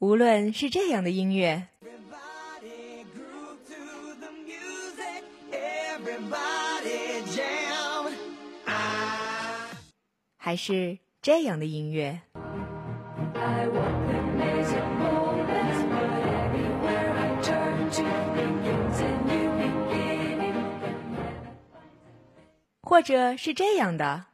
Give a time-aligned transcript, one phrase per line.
[0.00, 1.66] 无论是这样的音乐，
[10.36, 12.20] 还是这样的音乐，
[22.82, 24.26] 或者是这样的。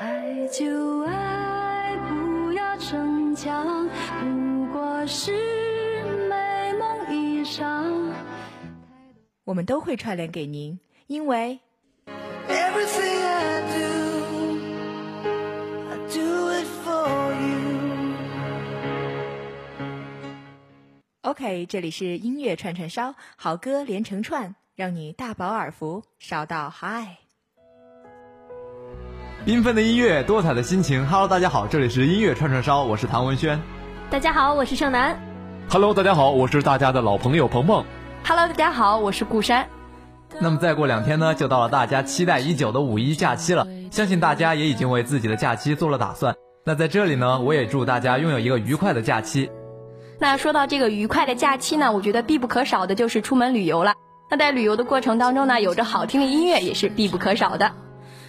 [0.00, 3.88] 爱就爱，不要逞强，
[5.08, 5.32] 是
[6.28, 8.12] 美梦一场。
[9.44, 11.58] 我们都会串联给您，因为
[12.46, 14.58] Everything I do,
[15.88, 18.12] I do it for you.
[21.22, 27.16] OK，这里是音乐串串烧，好歌连成串，让你大饱耳福，烧到嗨。
[29.46, 31.06] 缤纷的音乐，多彩的心情。
[31.06, 33.58] Hello，大家好，这里是音乐串串烧，我是唐文轩。
[34.10, 35.20] 大家好，我是盛楠。
[35.68, 37.84] Hello，大家好，我是大家的老朋友鹏鹏。
[38.26, 39.68] Hello，大家好，我是顾山。
[40.40, 43.66] 那么再过两天呢，就到了大家期待已久的五一假期了。
[43.90, 46.34] 相信大家也已经为自己的假期做了打算。
[46.64, 49.50] 那在这里呢，我也祝大家拥有一个愉快的假期。
[50.18, 53.92] 那说到这个愉快的假期呢，我觉得必不可少的就是出门旅游了。
[54.30, 57.70] 那在旅游的过程当中呢，有着好听的音乐也是必不可少的。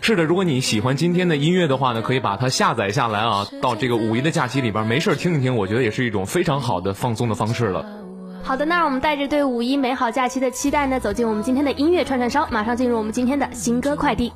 [0.01, 7.85] 是的，如果你喜欢今天的音乐的话呢，可以把它下载下来啊，到这个五一的假期里边没事儿听一听，我觉得也是一种非常好的放松的方式了。
[8.41, 14.33] 好的，那我们带着对五一美好假期的期待呢，走进我们今天的音乐串串烧，马上进入我们今天的新歌快递。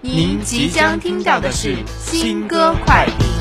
[0.00, 3.33] 您即将听到的是新歌快递。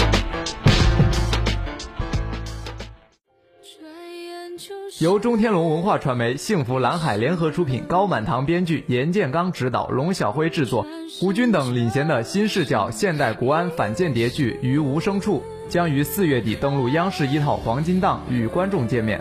[4.99, 10.85] 由中天龙文化传媒、幸福蓝海联合出品，高满堂编剧，严建刚执导，龙小辉制作，
[11.21, 19.19] 吴军等领衔的新视角现代国安反间谍剧《于无声处》将于四月底登陆央视一套黄金档，与观众见面。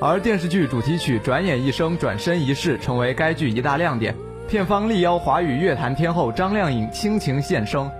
[0.00, 4.14] 而电视剧主题曲《转眼一生，转身一世》成为该剧一大亮点。
[4.48, 7.90] 片方力邀华语乐坛天后张靓颖倾情献声，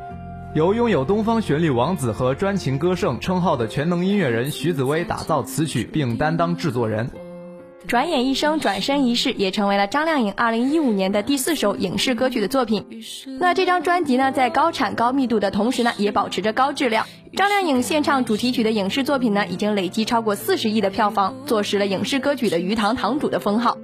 [0.54, 7.10] 由拥有“东方旋律王子”和专情歌圣称号的全能音乐人徐子薇打造词曲，并担当制作人。
[7.86, 12.84] 转眼一生，转身一世也成为了张靓颖2015年的第四首影视歌曲的作品。
[13.40, 17.06] 那这张专辑呢，在高产高密度的同时呢，也保持着高质量。
[17.34, 23.78] 张靓颖献唱主题曲的影视作品呢，已经累计超过四十亿的票房，坐实了影视歌曲的鱼塘堂主的封号。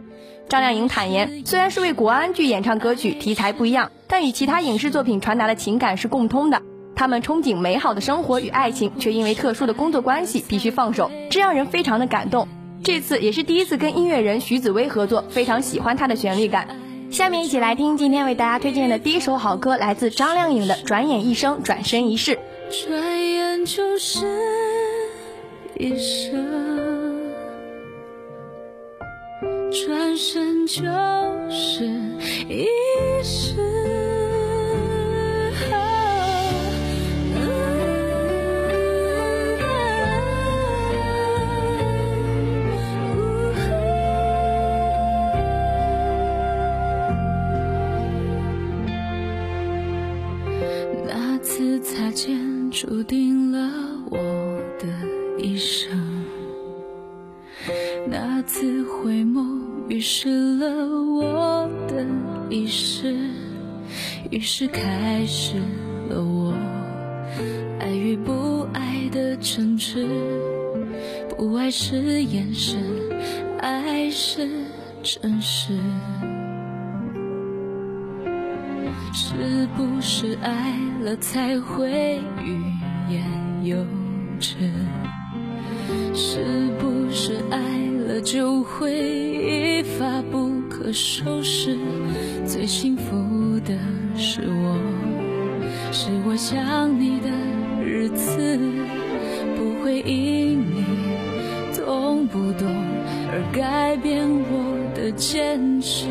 [0.51, 6.63] 张靓颖坦言，虽然是为国安剧演唱歌曲，题材不一样，但与其他影视作品传达的情感是共通的。
[6.97, 12.49] 他们憧憬美好的生活与爱情，却因为特殊的工作关系必须放手，这让人非常的感动。
[12.83, 16.67] 这次也是第一次跟音乐人徐子薇合作，非常喜欢她的旋律感。
[17.11, 22.33] 下面一起来听今天为大家推荐的第一首好歌，来自张靓颖的《转眼一生，转身一世》。
[22.87, 24.27] 转眼就是
[25.79, 26.78] 一生，
[29.71, 30.83] 转身就
[31.51, 31.85] 是
[32.49, 32.67] 一
[33.23, 33.55] 世。
[51.07, 53.71] 那次擦肩，注定了
[54.11, 54.19] 我
[54.79, 54.87] 的
[55.39, 56.08] 一生。
[59.99, 62.07] 眸，预示了我的
[62.49, 63.17] 一世，
[64.31, 65.59] 于是开始
[66.09, 66.55] 了我
[67.81, 70.07] 爱与不爱的争执。
[71.37, 72.77] 不爱是掩饰，
[73.59, 74.49] 爱是
[75.03, 75.77] 真实。
[79.13, 82.63] 是不是爱了才会欲
[83.13, 83.25] 言
[83.65, 83.77] 又
[84.39, 84.55] 止？
[86.21, 87.59] 是不是爱
[88.09, 91.79] 了就会一发不可收拾？
[92.45, 93.73] 最幸福的
[94.17, 94.77] 是我，
[95.93, 97.31] 是我想你的
[97.81, 98.59] 日子，
[99.57, 100.85] 不会因你
[101.77, 102.67] 懂不懂
[103.31, 106.09] 而改变我的坚持。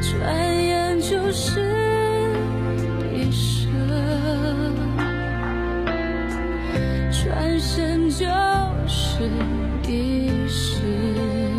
[0.00, 1.65] 转眼就是
[7.26, 8.24] 转身就
[8.86, 9.28] 是
[9.88, 11.55] 一世。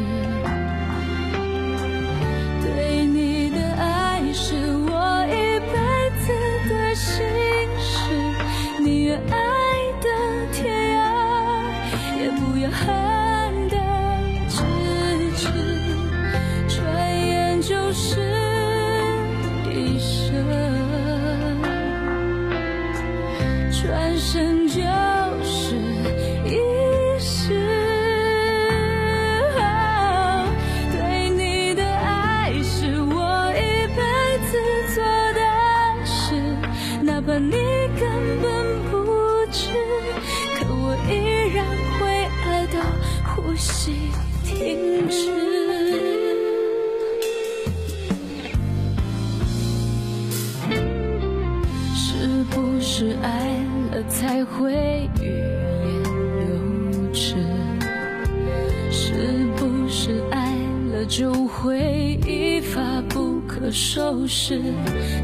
[63.71, 64.61] 收拾？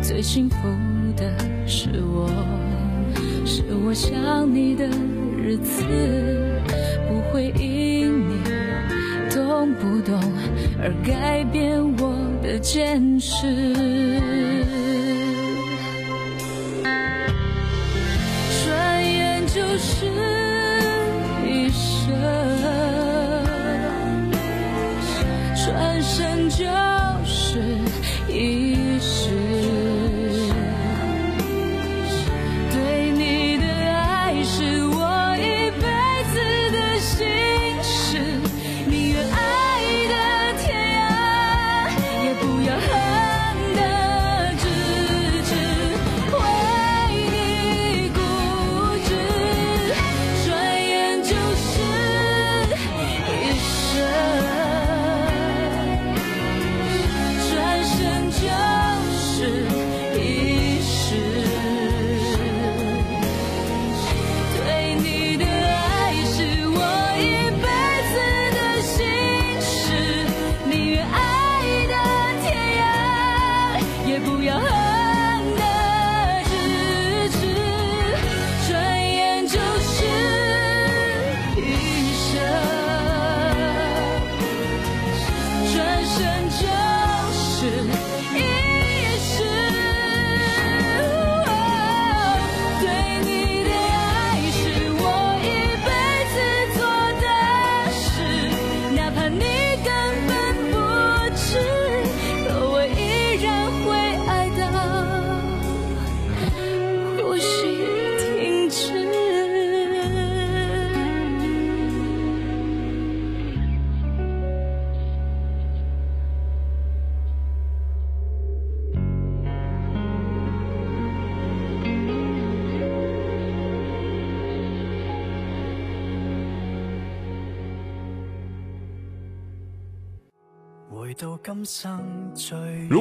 [0.02, 0.56] 最幸福
[1.16, 1.32] 的
[1.68, 2.30] 是我，
[3.46, 4.88] 是我想你的
[5.38, 5.84] 日子，
[7.08, 8.42] 不会因你
[9.30, 10.20] 懂不懂
[10.82, 13.46] 而改变我的坚持。
[18.66, 20.06] 转眼就是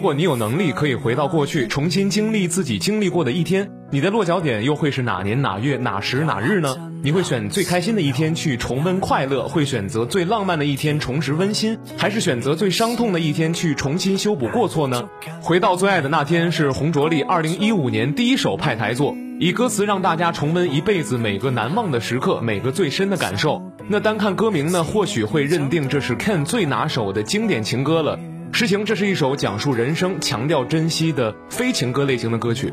[0.03, 6.77] 如果你有能力可以回到过去，重新经历自己经历过的一天，你的落脚点又会是哪年哪月哪时哪日呢？
[7.05, 15.09] 你会选最开心的一天去重温快乐，会选择最浪漫的一天重拾温馨，还是选择最伤痛的一天去重新修补过错呢？
[15.41, 23.63] 回到最爱的那天是洪卓立二零一五年第一首派台作，以歌词让大家重温一辈子每个难忘的时刻，每个最深的感受。
[23.87, 28.19] 那单看歌名呢，或许会认定这是 Ken 最拿手的经典情歌了。
[28.53, 32.73] 实情，这是一首讲述人生、强调珍惜的非情歌类型的歌曲。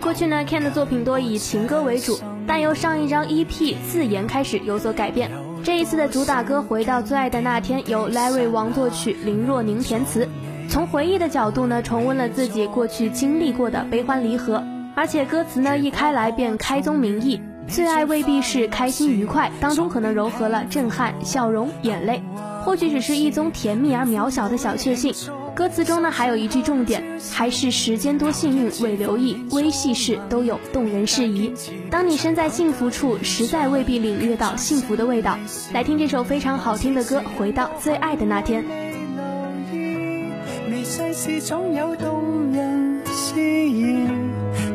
[0.00, 3.46] 过去呢，Ken 的作品多以情歌为主，但由上一张 EP
[3.86, 5.30] 《自言》开始有所改变。
[5.64, 10.26] 这一次的主打歌《回到最爱的那天》由 Larry 王作曲，林若宁填词。
[10.68, 14.62] 从回忆的角度呢，重温了自己过去经历过的悲欢离合，
[14.94, 22.22] 而且歌词呢一开来便开宗明义，最爱未必是开心愉快，当中可能糅合了震撼、笑容、眼泪，
[22.64, 25.14] 或许只是一宗甜蜜而渺小的小确幸。
[25.54, 31.52] 歌词中呢还有一句重点，还是时间多幸运未留意，微细事都有动人事宜。
[31.90, 35.36] 当你身在幸福处，实在未必领略到幸福的味道。
[35.74, 38.64] 来听这首非常好听的歌，回到最爱的那天。
[38.64, 40.32] 留意，
[40.70, 44.08] 微细事總有動人詩意，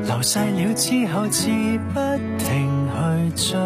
[0.05, 1.47] 流逝了之後，自
[1.91, 1.99] 不
[2.37, 2.87] 停
[3.35, 3.57] 去追，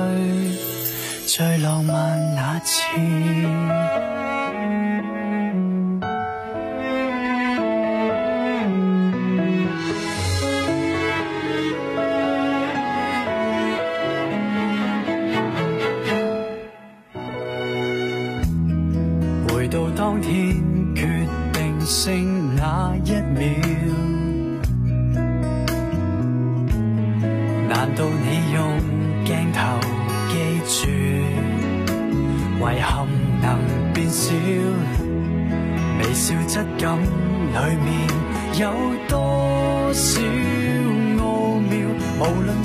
[1.33, 4.40] 最浪漫那次。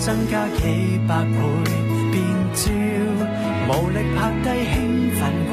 [0.06, 1.36] 增加幾百倍
[2.12, 2.22] 變
[2.54, 2.70] 焦，
[3.66, 4.78] 無力拍低興
[5.18, 5.20] 奮
[5.50, 5.52] 過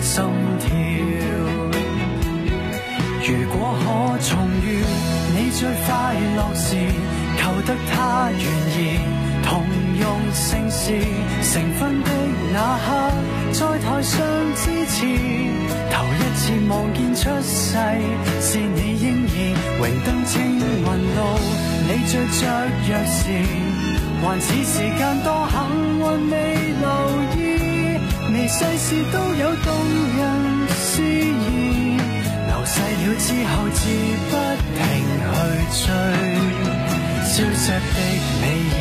[0.00, 0.10] 心
[0.58, 0.66] 跳。
[3.22, 4.28] 如果可重
[4.64, 4.82] 遇
[5.36, 5.86] 你最快
[6.36, 6.74] 樂時，
[7.38, 8.42] 求得他願
[8.74, 8.98] 意
[9.44, 9.62] 同
[10.00, 10.98] 用姓氏，
[11.52, 12.10] 成婚的
[12.52, 12.90] 那刻，
[13.52, 14.18] 在台上
[14.56, 15.06] 支持，
[15.92, 17.78] 头一次望见出世
[18.40, 19.32] 是你婴儿，
[19.78, 21.18] 荣登青云路，
[21.86, 22.42] 你最着
[22.88, 23.22] 弱时，
[24.24, 25.54] 还似时间多幸
[25.98, 26.34] 运未
[26.80, 26.88] 留
[27.36, 27.38] 意，
[28.32, 29.68] 微细事都有动
[30.16, 30.18] 人
[30.72, 31.44] 诗意，
[32.46, 33.78] 流逝了之后自
[34.30, 34.32] 不
[34.74, 34.76] 停
[35.28, 35.36] 去
[35.84, 35.86] 追，
[37.22, 37.96] 消失的
[38.40, 38.74] 美意。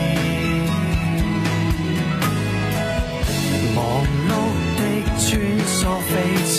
[3.76, 3.78] 忙
[4.30, 4.32] 碌
[4.78, 4.82] 的
[5.20, 5.22] 穿
[5.68, 6.12] 梭飞
[6.48, 6.56] 驰，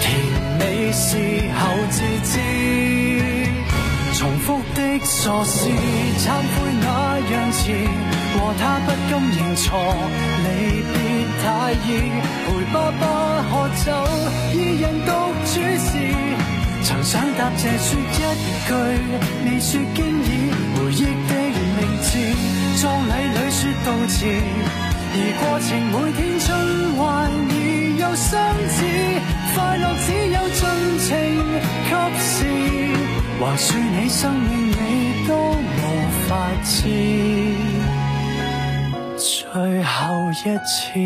[0.00, 0.02] 甜
[0.58, 0.60] 美
[0.92, 1.06] 事
[1.58, 2.89] 后自知。
[4.20, 5.64] 重复的傻事，
[6.18, 6.86] 忏悔那
[7.32, 7.72] 样迟，
[8.34, 9.80] 和他不甘认错，
[10.44, 10.94] 离别
[11.40, 11.88] 太易。
[12.44, 13.02] 陪爸爸
[13.48, 15.08] 喝酒，二人独
[15.48, 15.88] 处时，
[16.84, 18.20] 曾想答谢说一
[18.68, 18.70] 句，
[19.46, 20.28] 未说经已。
[20.76, 21.32] 回忆的
[21.80, 22.12] 名字，
[22.76, 24.28] 葬礼里说悼词。
[25.12, 26.46] 而过程每天循
[26.98, 27.08] 环，
[27.48, 27.56] 而
[27.96, 28.36] 又相
[28.68, 28.84] 似，
[29.54, 30.60] 快乐只有尽
[31.08, 31.08] 情
[31.88, 32.36] 给时，
[33.42, 35.58] 还说你生命你都无
[36.28, 36.86] 法知，
[39.16, 40.34] 最后一
[40.66, 41.00] 次。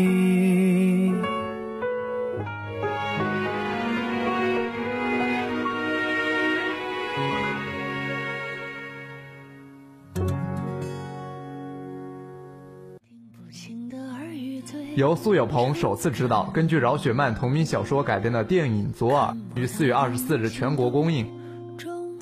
[14.95, 21.44] 由苏有朋首次执导，根据饶雪漫同名小说改编的电影《左耳》于四月二十四日全国公映。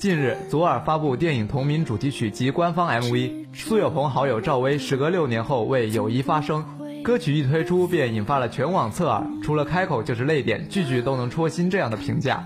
[0.04, 3.46] 近日，《左耳》发布电影同名主题曲及官方 MV。
[3.54, 6.62] 苏有朋好友赵薇时隔六年后为友谊发声，
[7.02, 12.44] 歌曲一推出便引发了全网侧耳，除了开口就是泪点，句句都能戳心这样的评价。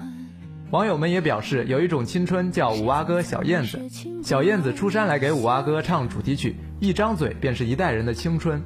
[0.71, 3.81] 网友们也表示，有一种青春叫五阿哥小燕子，
[4.23, 8.63] 小燕子出山来给五阿哥唱主题曲，一张嘴便是一代人的青春。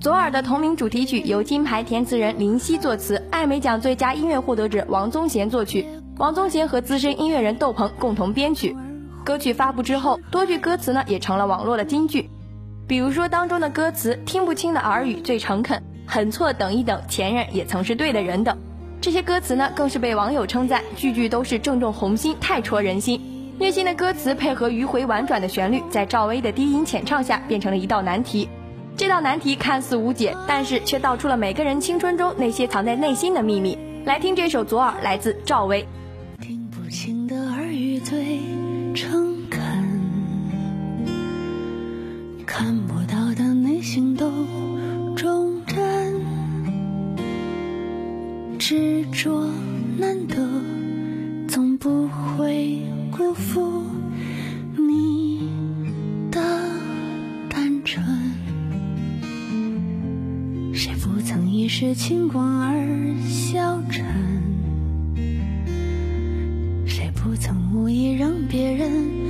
[0.00, 5.86] 左耳的同名主题曲由金牌填词人林夕作词，艾美奖最佳音乐获得者王宗贤作曲，
[6.22, 8.76] 王宗贤和资深音乐人窦鹏共同编曲。
[9.24, 12.30] 歌曲发布之后，多句歌词呢也成了网络的金句，
[12.86, 18.56] 比如说当中的歌词“听不清的耳语最诚恳”，“很错等一等，前任也曾是对的人”等，
[19.00, 23.20] 这些歌词呢更是被网友称赞，句句都是正中红心，太戳人心。
[23.58, 28.48] 虐心的歌词配合迂回婉转的旋律，在赵薇的低音浅唱下，变成了一道难题。
[28.96, 33.76] 这道难题看似无解，但是却道出了每个人青春中那些藏在内心的秘密。
[34.04, 35.84] 来听这首《左耳》，来自赵薇。
[43.94, 44.32] 情都
[45.14, 46.14] 忠贞，
[48.58, 49.46] 执着
[49.98, 50.34] 难得，
[51.46, 52.80] 总不会
[53.10, 53.84] 辜负。
[54.78, 55.46] 你
[56.30, 56.40] 的
[57.50, 58.02] 单纯。
[60.72, 64.06] 谁不曾一时轻狂而消沉，
[66.86, 69.21] 谁不曾无意让别人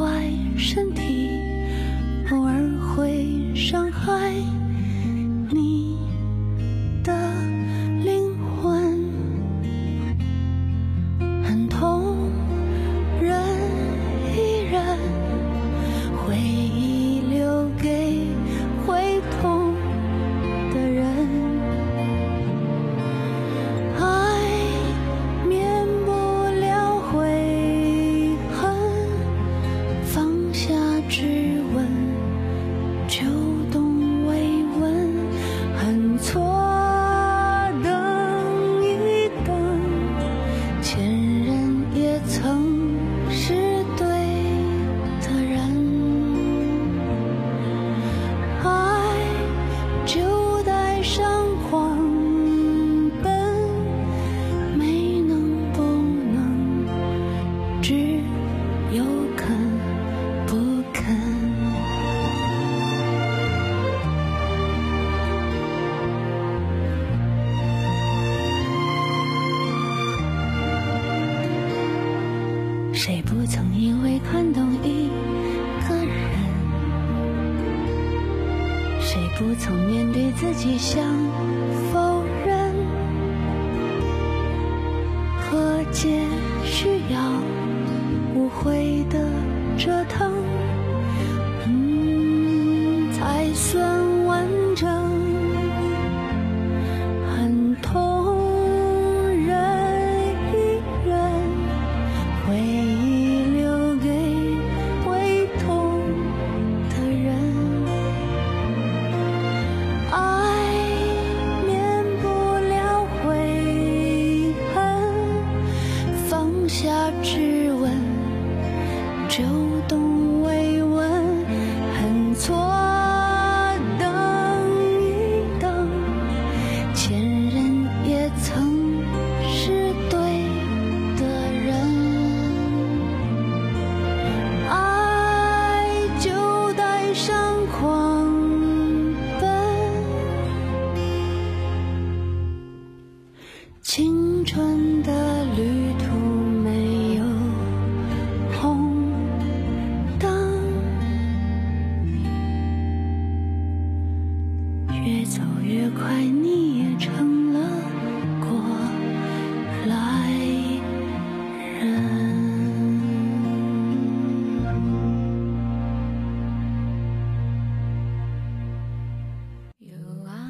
[0.00, 1.28] 坏身体
[2.30, 4.49] 偶尔会伤害。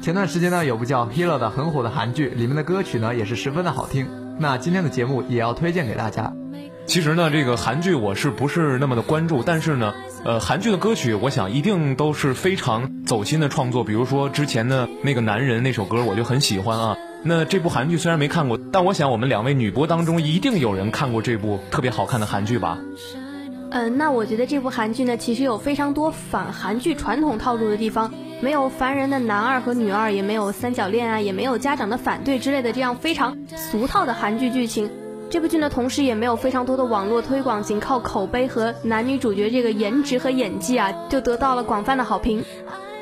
[0.01, 4.07] 前段时间呢，有部叫《Hero》的很火的韩剧，里面的歌曲呢也是十分的好听。
[4.39, 6.33] 那今天的节目也要推荐给大家。
[6.87, 9.43] 其实呢，这个韩剧我是不是那么的关注？
[9.43, 9.93] 但是呢，
[10.25, 13.83] 呃，韩剧的歌曲，我想一定都是非常走心的创作。
[13.83, 16.97] 比如说之前的那个男人那首歌，我就很喜欢啊。
[17.21, 22.79] 那这部韩剧虽然没看过，但我想我们两位女播当中一定有人看过这部特别好看的韩剧吧？
[23.69, 34.89] 嗯，那我觉得这部韩剧呢，其实有非常多反韩剧传统套路的地方，没有烦人的男二和女二，也没有三角恋啊，也没有家长的反对之类的这样非常俗套的韩剧剧情。
[35.29, 42.43] 这部剧呢，同时也没有非常多的网络推广，仅靠口碑和男女主角这个颜值和演技啊，就得到了广泛的好评。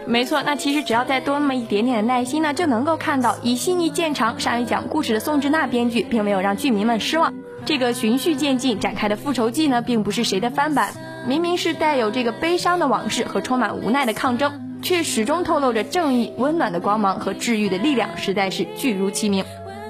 [0.05, 7.33] 没错，那其实只要再多那么一点点的耐心呢，就能够看到以细腻见长、善于讲故事的宋智娜编剧，并没有让剧迷们失望。
[7.65, 10.93] 这个循序渐进展开的复仇记呢，并不是谁的翻版，
[11.25, 19.43] 明明是带有这个悲伤的往事和充满无奈的抗争，却始终透露着正义、温暖的光芒和治愈的力量，实在是巨如其名。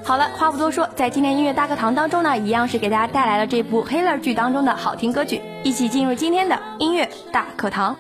[0.04, 7.95] 好了，话不多说，在今天音乐大课堂当中呢，一样是给大家带来了这部《黑 r 剧当中的好听歌曲，一起进入今天的音乐大课堂。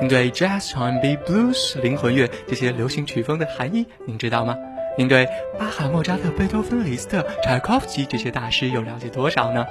[0.00, 4.56] 您对 Jazz、R&B、Blues、灵魂乐这些流行曲风的含义，您知道吗？
[4.96, 9.64] 您对巴哈、莫扎特、贝多芬、李斯特、柴可夫斯基这些大师又了解多少呢？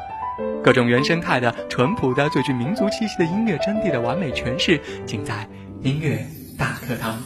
[0.63, 5.47] 各种原生态的、淳朴的、最具民族气息的音乐真谛的完美诠释，尽在
[5.81, 6.25] 音乐
[6.57, 7.17] 大课堂。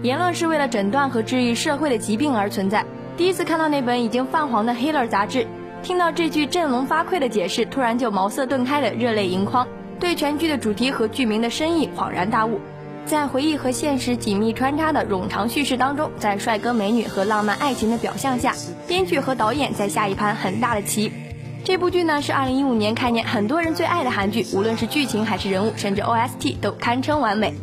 [0.00, 2.84] 言论是为了诊断和治愈社会的疾病而存在。
[3.16, 5.44] 第一次看到那本已经泛黄的《黑 r 杂志，
[5.82, 9.66] 听到这句振聋发聩的解释，突然就茅塞顿开的热泪盈眶，
[9.98, 12.60] 对全剧的主题和剧名的深意恍然大悟。
[13.08, 18.54] 在回忆和现实紧密穿插的冗长叙事当中，在帅哥美女和浪漫爱情的表象下，
[18.86, 21.10] 编剧和导演在下一盘很大的棋。
[21.64, 27.54] 这部剧呢是二零一五年开年很多人最爱的韩剧，无论是剧情还是人物，甚至 OST 都堪称完美。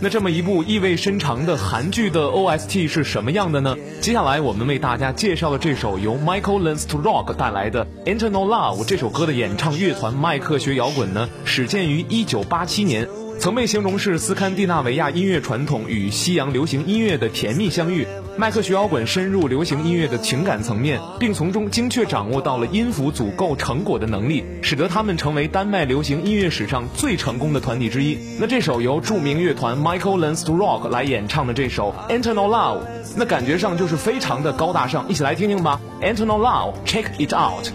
[0.00, 3.76] 那这么一部意味深长的韩剧的 OST 是什么样的呢？
[4.00, 13.06] 接下来我们为大家介绍的这首由 Michael Learns to Rock 带来的 Internal Love 这首歌的演唱乐团麦克学摇滚呢，始建于一九八七年。
[13.38, 18.04] 曾被形容是斯堪的纳维亚音乐传统与西洋流行音乐的甜蜜相遇。
[18.36, 28.18] 麦克学摇滚深入流行音乐的情感层面，并从中精确掌握到了音符组构成果的能力，使得他们成为丹麦流行音乐史上最成功的团体之一。
[28.40, 32.80] 那这首由著名乐团 Michael l e n s t Rock 来演唱的这首 Internal Love，
[33.16, 35.08] 那感觉上就是非常的高大上。
[35.08, 37.68] 一起来听听吧，Internal Love，Check it out。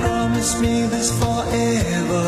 [0.00, 2.26] Promise me this forever.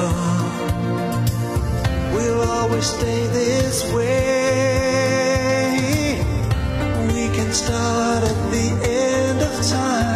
[2.15, 4.85] We'll always stay this way.
[7.15, 10.14] We can start at the end of time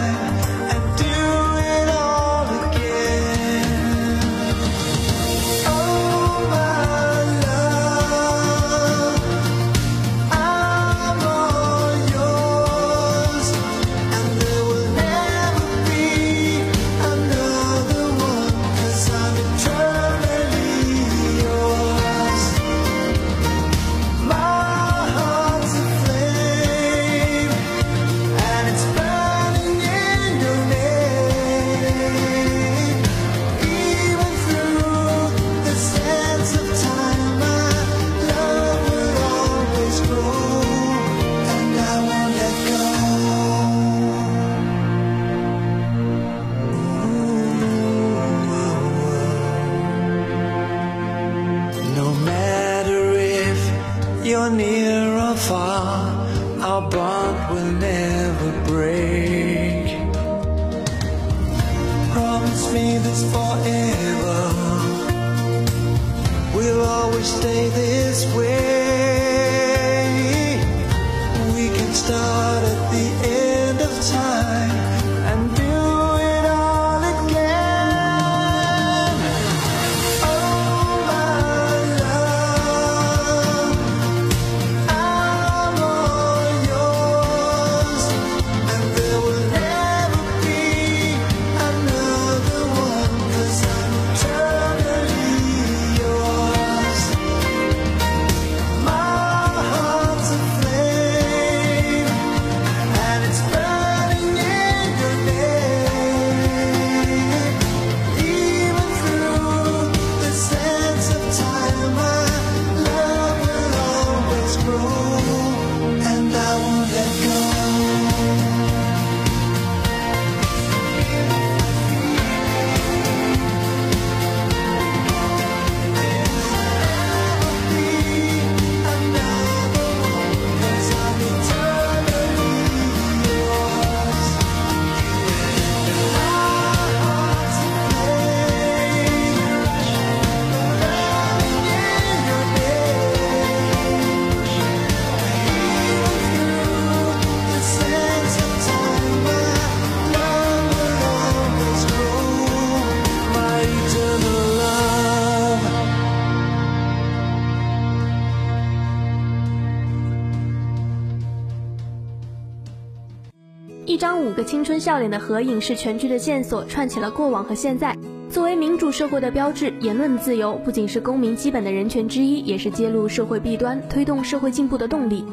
[163.98, 167.96] 张五个青春笑脸的合影是全剧的线索，串起了过往和现在。
[168.30, 175.24] 作为民主社会的标志，言论自由不仅是公民基本的人权之一，也是揭露社会弊端、推动社会进步的动力。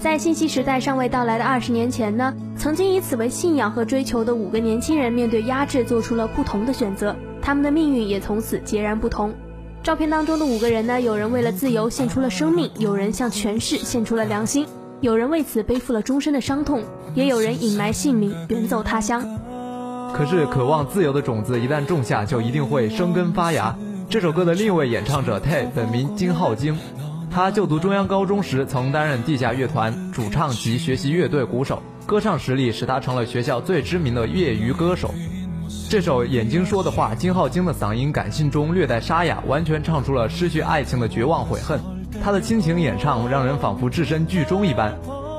[0.00, 9.32] 在信息时代尚未到来的二十年前呢，曾经以此为信仰和追求的五个年轻人，面对压制做出了不同的选择，他们的命运也从此截然不同。
[9.82, 14.66] 照片当中的五个人呢，有人为了自由献出了生命，有人向权势献出了良心，
[15.00, 16.84] 有人为此背负了终身的伤痛，
[17.14, 19.24] 也有人隐埋姓名，远走他乡。
[20.12, 23.74] 可是，渴望自由的种子一旦种下，就一定会生根发芽。
[24.10, 26.76] 这首歌的另一位演唱者 Tay 本名金浩京，
[27.30, 35.14] 他就读中央高中时曾担任地下乐团主唱及学习乐队鼓手，歌唱实力使他成了学校最知名的业余歌手。
[35.88, 41.80] 这首《眼睛说的话》，金浩京的嗓音感性中略带沙哑，完全唱出了失去爱情的绝望悔恨。
[42.22, 44.96] 他的亲情演唱让人仿佛置身剧中一般。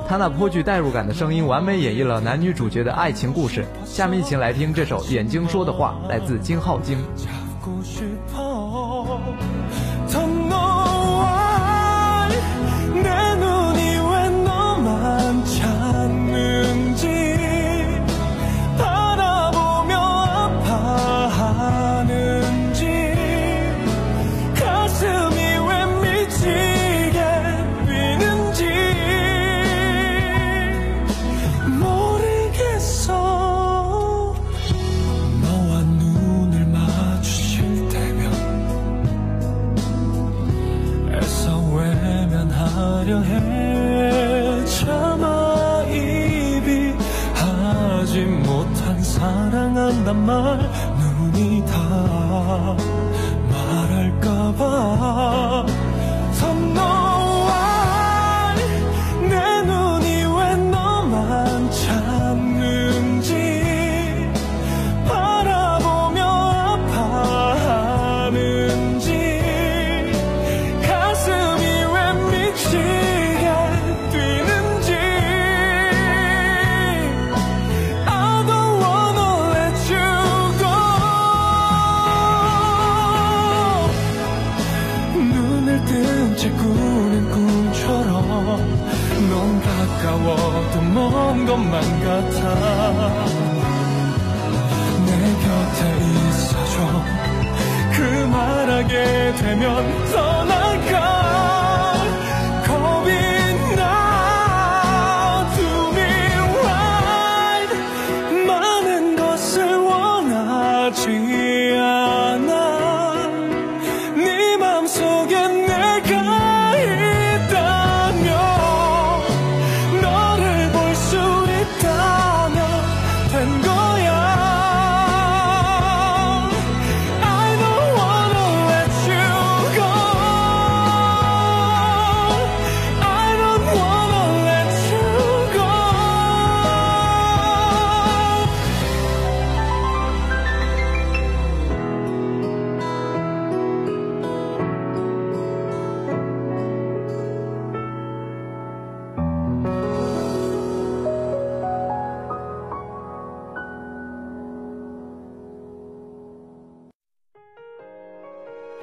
[0.08, 3.64] 他那颇具代入感的声音，完美演绎了男女主角的爱情故事。
[3.84, 6.98] 下面一起来听这首《眼睛说的话》，来自金浩京。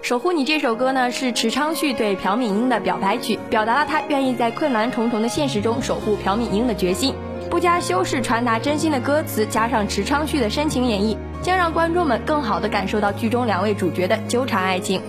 [0.10, 7.14] 守护你这首歌呢，是池昌旭对朴敏英的表白曲，表达了他愿意在困难重重的现实中守护朴敏英的决心。
[7.48, 15.00] 不加修饰，传达真心的歌词，加上池昌旭的深情演绎，将让观众们更好地感受到剧中两位主角的纠缠爱情。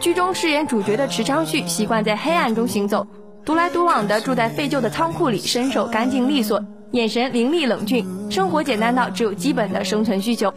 [0.00, 3.06] 剧中饰演主角的池昌旭习惯在黑暗中行走，
[3.42, 6.62] 独来独往的住在废旧的仓库里，身手干净利索。
[6.92, 10.52] 眼神凌厉冷峻，生活简单到只有基本的生存需求。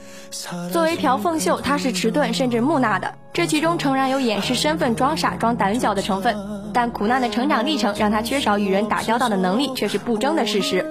[0.71, 6.35] 作为朴凤秀，她是迟钝甚至木讷的，这其中诚然有掩饰身份、装傻、装胆小的成分，
[6.73, 10.85] 但苦难的成长历程让她缺少与人打交道的能力，却是不争的事实。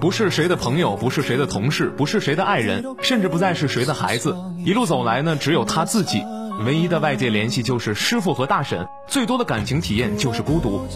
[0.00, 4.34] 不是谁的朋友，不是谁的同事，不是谁的爱人，甚至不再是谁的孩子。
[4.64, 6.24] 一路走来呢，只有他自己。
[6.66, 10.86] 唯一的外界联系就是师傅和大婶，最多的感情体验就是孤独。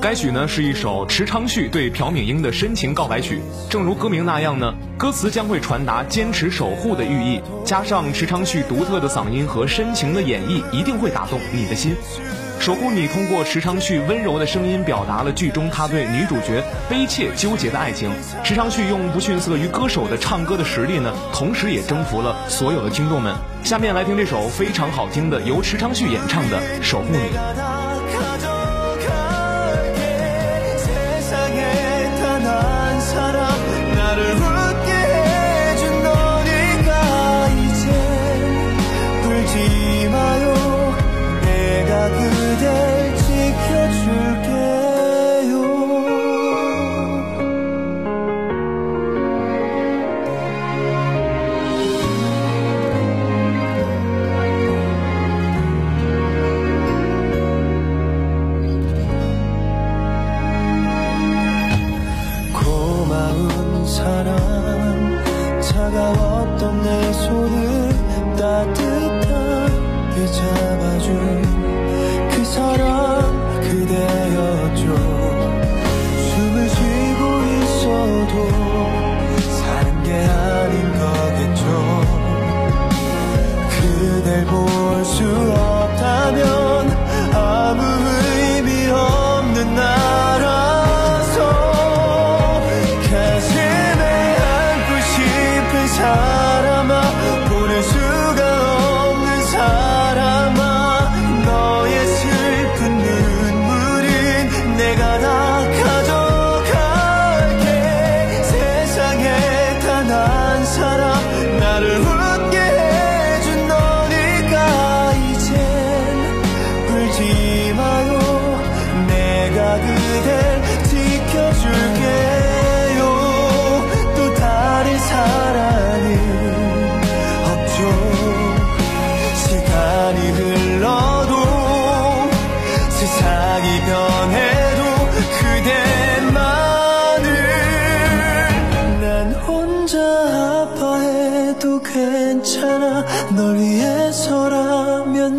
[0.00, 11.94] 该曲呢是一首池昌旭对朴敏英的深情告白曲，正如歌名那样呢，歌词将会传达坚持守护的寓意，加上池昌旭独特的嗓音和深情的演绎，一定会打动你的心。
[12.60, 18.12] 守护你通过池昌旭温柔的声音表达了剧中他对女主角悲切纠结的爱情。
[18.44, 23.34] 池昌旭用不逊色于歌手的唱歌的实力呢，同时也征服了所有的听众们。
[23.64, 27.18] 下面来听这首非常好听的由池昌旭演唱的《守护你》。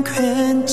[0.03, 0.65] 今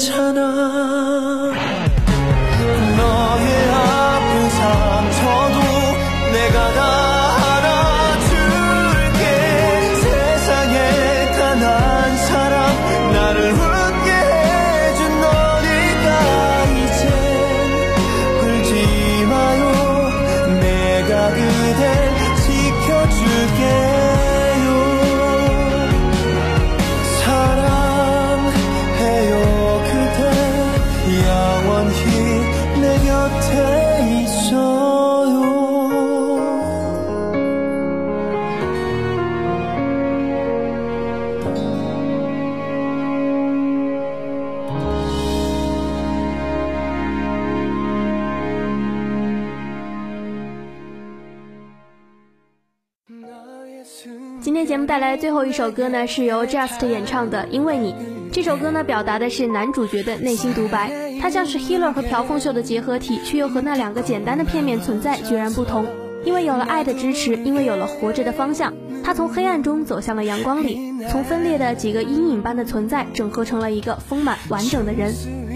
[55.39, 57.93] 后一首歌呢，是由 Just 演唱的《因为你》。
[58.33, 65.87] 这首歌呢，表达的是男主角的内心独白，它像是 Healer 和朴凤秀的结合体，却又和那两个简单的片面存在截然不同。
[66.25, 68.75] 因为有了爱的支持，因为有了活着的方向，
[69.05, 75.15] 他从黑暗中走向了阳光里，从分裂的几个阴影般的存在，整合成了一个丰满完整的人。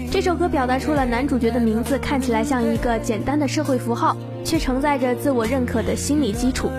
[0.09, 6.69] 这首歌表达出了男主角的名字看起来像一个简单的社会符号，却承载着自我认可的心理基础。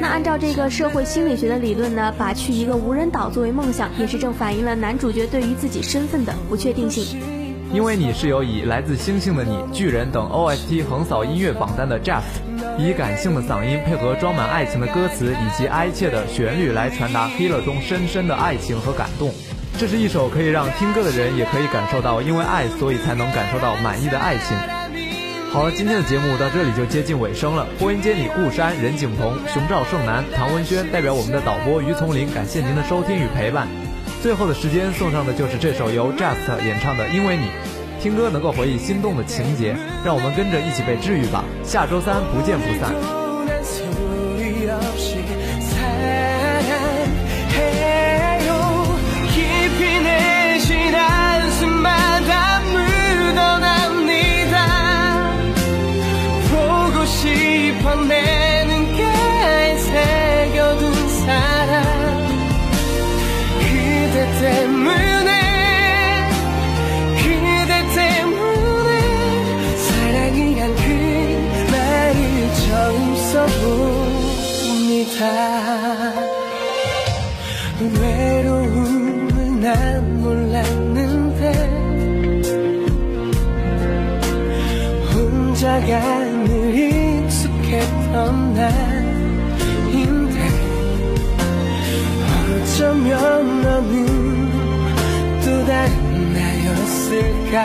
[0.00, 7.20] 那按照这个社会心理学的理论呢，把去一个无人岛作为梦想，也是正反映了男主角对于自己身份的不确定性。
[7.72, 12.22] 因为你是由以来自星星的你、巨人等 OST 横扫音乐榜单的 Just，
[12.78, 19.32] 以感性的嗓音配合装满爱情的歌词以及哀切的旋律来传达 Healer 中深深的爱情和感动。
[19.76, 24.56] 这是一首可以让听歌的人也可以感受到因为爱所以才能感受到满意的爱情。
[25.54, 27.64] 好了，今天的节目到这里就接近尾声了。
[27.78, 33.68] 播音间里，顾山、任景彤、熊兆胜男、唐文轩代表我们的导播于丛林，感谢您的收听与陪伴。
[34.20, 37.44] 最后的时间送上的就是这首由 Just 演唱的《因为你》，
[38.02, 41.44] 听歌能够回忆心动的情节，让我们跟着一起被治愈吧。
[41.62, 43.23] 下周三不见不散。
[57.24, 59.02] 짚어내는 게
[59.78, 61.72] 새겨둔 사랑.
[63.60, 65.30] 그대 때문에
[67.22, 68.90] 그대 때문에
[69.76, 70.86] 사랑이란 그
[71.72, 72.20] 말을
[72.66, 72.94] 처음
[73.32, 75.18] 써봅니다.
[78.02, 79.72] 외로움을 난
[80.20, 81.42] 몰랐는데
[85.14, 86.23] 혼자가
[93.04, 94.50] 어쩌면 너는
[95.44, 97.64] 또 다른 나였을까?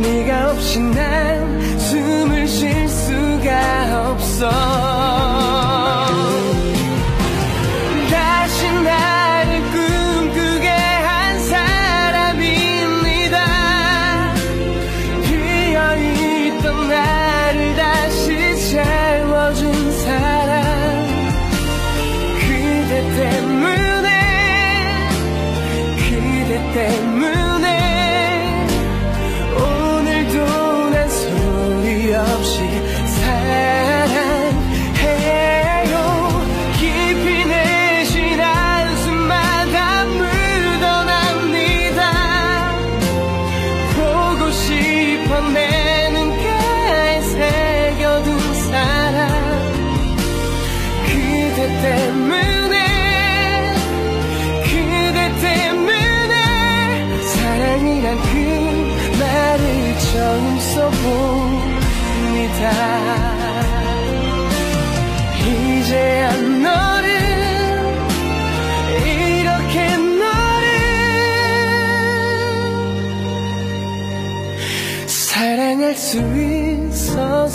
[0.00, 5.01] 네가 없이 난 숨을 쉴 수가 없어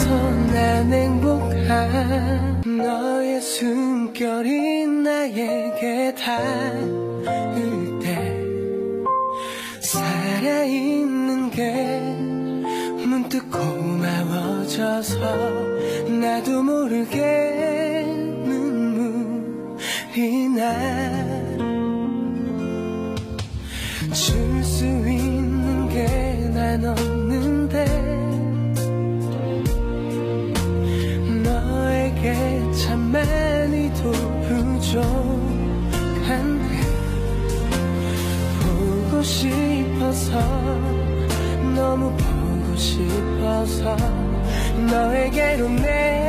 [0.08, 8.44] 난 행복한 너의 숨결이 나에게 닿을 때
[9.82, 12.00] 살아있는 게
[13.06, 15.20] 문득 고마워져서
[16.20, 18.04] 나도 모르게
[18.46, 19.78] 눈물이
[20.50, 21.18] 나
[24.14, 25.27] 줄 수 있는
[40.28, 40.40] 싶어서
[41.76, 43.96] 너무 보고 싶어서
[44.90, 46.27] 너에게로 내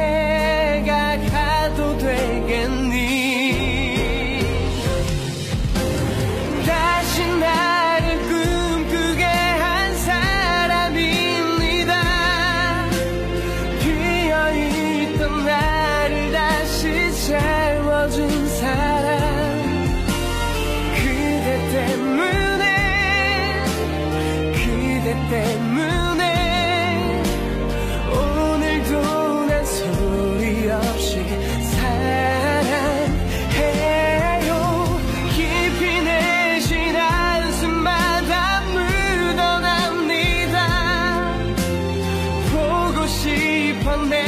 [44.07, 44.28] man.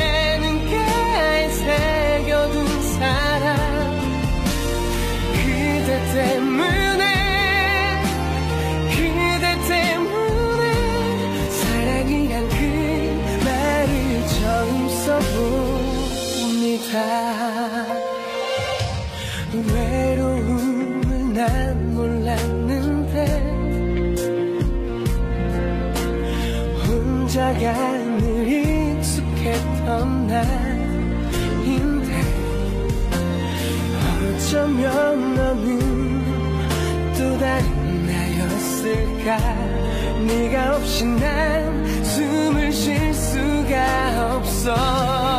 [39.25, 39.37] 가
[40.27, 45.30] 네가 없이 난 숨을 쉴 수가 없어.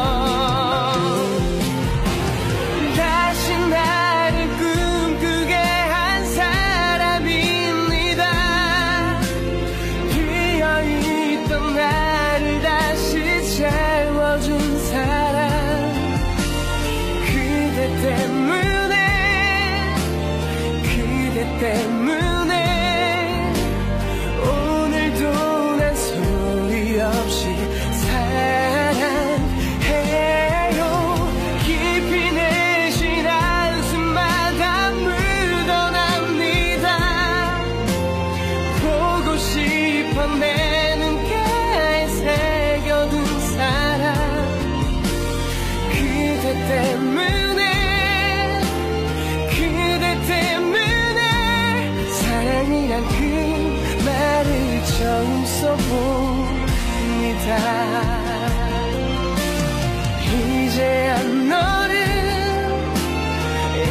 [60.23, 61.95] 이제야 너를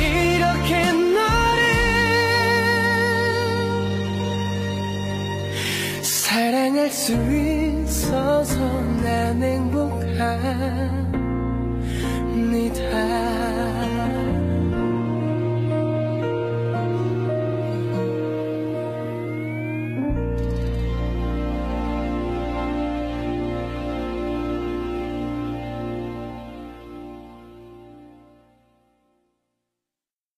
[0.00, 1.62] 이렇게 너를
[6.02, 8.56] 사랑할 수 있어서
[9.02, 10.99] 난 행복한